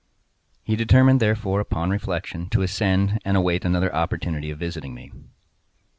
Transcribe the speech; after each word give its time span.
He 0.63 0.75
determined, 0.75 1.19
therefore, 1.19 1.59
upon 1.59 1.91
reflection, 1.91 2.49
to 2.49 2.63
ascend, 2.63 3.19
and 3.23 3.37
await 3.37 3.63
another 3.63 3.93
opportunity 3.93 4.49
of 4.49 4.57
visiting 4.57 4.95
me. 4.95 5.11